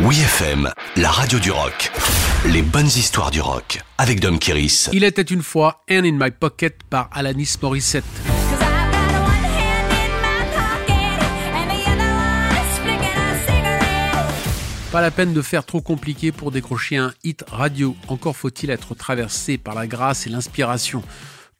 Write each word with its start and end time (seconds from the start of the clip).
Oui 0.00 0.20
FM, 0.20 0.70
la 0.96 1.10
radio 1.10 1.38
du 1.38 1.50
rock. 1.50 1.90
Les 2.46 2.62
bonnes 2.62 2.86
histoires 2.86 3.30
du 3.30 3.40
rock 3.40 3.80
avec 3.96 4.20
Dom 4.20 4.38
Kiris. 4.38 4.90
Il 4.92 5.04
était 5.04 5.22
une 5.22 5.42
fois 5.42 5.84
Hand 5.90 6.04
in 6.04 6.12
My 6.12 6.30
Pocket 6.30 6.82
par 6.90 7.08
Alanis 7.12 7.56
Morissette. 7.62 8.04
And. 8.26 8.64
Pas 14.94 15.00
la 15.00 15.10
peine 15.10 15.32
de 15.32 15.42
faire 15.42 15.66
trop 15.66 15.80
compliqué 15.80 16.30
pour 16.30 16.52
décrocher 16.52 16.96
un 16.96 17.12
hit 17.24 17.44
radio. 17.48 17.96
Encore 18.06 18.36
faut-il 18.36 18.70
être 18.70 18.94
traversé 18.94 19.58
par 19.58 19.74
la 19.74 19.86
grâce 19.86 20.26
et 20.26 20.30
l'inspiration. 20.30 21.02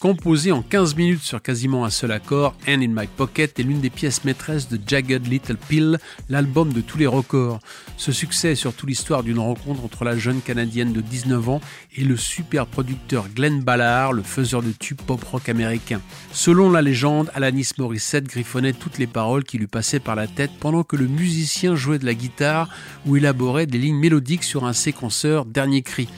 Composé 0.05 0.52
en 0.52 0.61
15 0.61 0.96
minutes 0.96 1.23
sur 1.23 1.41
quasiment 1.41 1.86
un 1.86 1.89
seul 1.89 2.12
accord, 2.12 2.54
Hand 2.68 2.82
in 2.82 2.89
My 2.89 3.07
Pocket 3.07 3.59
est 3.59 3.62
l'une 3.62 3.80
des 3.80 3.89
pièces 3.89 4.23
maîtresses 4.27 4.68
de 4.68 4.79
Jagged 4.86 5.27
Little 5.27 5.57
Pill, 5.57 5.98
l'album 6.29 6.75
de 6.75 6.82
tous 6.82 6.98
les 6.98 7.07
records. 7.07 7.59
Ce 7.96 8.12
succès 8.12 8.53
est 8.53 8.54
surtout 8.54 8.85
l'histoire 8.85 9.22
d'une 9.22 9.39
rencontre 9.39 9.82
entre 9.82 10.04
la 10.04 10.18
jeune 10.18 10.43
canadienne 10.43 10.93
de 10.93 11.00
19 11.00 11.49
ans 11.49 11.63
et 11.96 12.04
le 12.04 12.18
super 12.18 12.67
producteur 12.67 13.30
Glenn 13.35 13.63
Ballard, 13.63 14.13
le 14.13 14.22
faiseur 14.22 14.63
de 14.63 14.72
tubes 14.72 15.00
pop-rock 15.00 15.49
américain. 15.49 16.03
Selon 16.32 16.71
la 16.71 16.82
légende, 16.82 17.30
Alanis 17.35 17.71
Morissette 17.79 18.27
griffonnait 18.27 18.75
toutes 18.75 18.99
les 18.99 19.07
paroles 19.07 19.44
qui 19.44 19.57
lui 19.57 19.68
passaient 19.68 20.00
par 20.00 20.16
la 20.16 20.27
tête 20.27 20.50
pendant 20.61 20.85
que 20.85 20.96
le 20.96 21.07
musicien 21.07 21.77
jouait 21.77 21.99
de 21.99 22.05
la 22.05 22.13
guitare 22.13 22.68
ou 23.07 23.16
élaborait 23.16 23.64
des 23.64 23.79
lignes 23.79 23.96
mélodiques 23.96 24.44
sur 24.44 24.66
un 24.66 24.75
séquenceur 24.75 25.46
dernier 25.46 25.80
cri. 25.80 26.08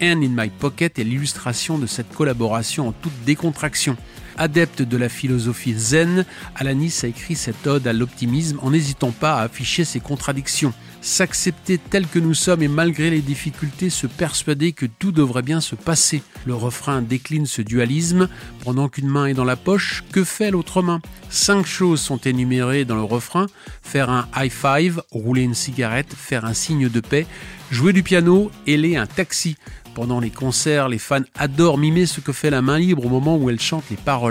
Hand 0.00 0.22
in 0.22 0.30
My 0.30 0.50
Pocket 0.50 0.98
est 0.98 1.04
l'illustration 1.04 1.78
de 1.78 1.86
cette 1.86 2.12
collaboration 2.14 2.88
en 2.88 2.92
toute 2.92 3.24
décontraction. 3.24 3.96
Adepte 4.36 4.82
de 4.82 4.96
la 4.96 5.08
philosophie 5.08 5.74
zen, 5.74 6.24
Alanis 6.54 7.00
a 7.02 7.06
écrit 7.06 7.34
cette 7.36 7.66
ode 7.66 7.86
à 7.86 7.92
l'optimisme 7.92 8.58
en 8.62 8.70
n'hésitant 8.70 9.12
pas 9.12 9.38
à 9.38 9.42
afficher 9.42 9.84
ses 9.84 10.00
contradictions. 10.00 10.74
S'accepter 11.00 11.78
tel 11.78 12.06
que 12.08 12.18
nous 12.18 12.34
sommes 12.34 12.62
et 12.62 12.68
malgré 12.68 13.10
les 13.10 13.20
difficultés 13.20 13.90
se 13.90 14.08
persuader 14.08 14.72
que 14.72 14.86
tout 14.86 15.12
devrait 15.12 15.42
bien 15.42 15.60
se 15.60 15.76
passer. 15.76 16.20
Le 16.46 16.54
refrain 16.54 17.00
décline 17.00 17.46
ce 17.46 17.62
dualisme. 17.62 18.28
Pendant 18.64 18.88
qu'une 18.88 19.06
main 19.06 19.26
est 19.26 19.34
dans 19.34 19.44
la 19.44 19.54
poche, 19.56 20.02
que 20.10 20.24
fait 20.24 20.50
l'autre 20.50 20.82
main? 20.82 21.00
Cinq 21.30 21.64
choses 21.64 22.00
sont 22.00 22.18
énumérées 22.18 22.84
dans 22.84 22.96
le 22.96 23.04
refrain. 23.04 23.46
Faire 23.82 24.10
un 24.10 24.28
high 24.36 24.50
five, 24.50 25.00
rouler 25.12 25.42
une 25.42 25.54
cigarette, 25.54 26.12
faire 26.12 26.44
un 26.44 26.54
signe 26.54 26.88
de 26.88 27.00
paix, 27.00 27.26
jouer 27.70 27.92
du 27.92 28.02
piano, 28.02 28.50
héler 28.66 28.96
un 28.96 29.06
taxi. 29.06 29.56
Pendant 29.94 30.20
les 30.20 30.30
concerts, 30.30 30.88
les 30.88 30.98
fans 30.98 31.22
adorent 31.38 31.78
mimer 31.78 32.04
ce 32.04 32.20
que 32.20 32.32
fait 32.32 32.50
la 32.50 32.62
main 32.62 32.78
libre 32.78 33.06
au 33.06 33.08
moment 33.08 33.36
où 33.36 33.48
elle 33.48 33.60
chante 33.60 33.84
les 33.90 33.96
paroles. 33.96 34.25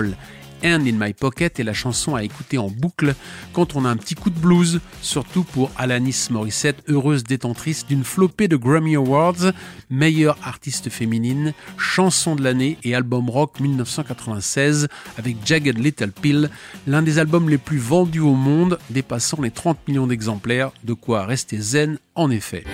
Hand 0.64 0.86
in 0.86 0.96
My 0.98 1.12
Pocket 1.12 1.60
est 1.60 1.64
la 1.64 1.72
chanson 1.72 2.14
à 2.14 2.22
écouter 2.22 2.58
en 2.58 2.68
boucle 2.68 3.14
quand 3.52 3.76
on 3.76 3.84
a 3.84 3.88
un 3.88 3.96
petit 3.96 4.14
coup 4.14 4.30
de 4.30 4.38
blues, 4.38 4.80
surtout 5.02 5.44
pour 5.44 5.70
Alanis 5.76 6.28
Morissette, 6.30 6.82
heureuse 6.88 7.24
détentrice 7.24 7.86
d'une 7.86 8.04
flopée 8.04 8.48
de 8.48 8.56
Grammy 8.56 8.96
Awards, 8.96 9.52
meilleure 9.90 10.38
artiste 10.42 10.90
féminine, 10.90 11.52
chanson 11.76 12.36
de 12.36 12.42
l'année 12.42 12.78
et 12.84 12.94
album 12.94 13.30
rock 13.30 13.60
1996 13.60 14.88
avec 15.18 15.36
Jagged 15.44 15.78
Little 15.78 16.12
Pill, 16.12 16.50
l'un 16.86 17.02
des 17.02 17.18
albums 17.18 17.48
les 17.48 17.58
plus 17.58 17.78
vendus 17.78 18.20
au 18.20 18.34
monde, 18.34 18.78
dépassant 18.90 19.40
les 19.42 19.50
30 19.50 19.78
millions 19.88 20.06
d'exemplaires, 20.06 20.72
de 20.84 20.94
quoi 20.94 21.26
rester 21.26 21.58
zen 21.58 21.98
en 22.14 22.30
effet. 22.30 22.64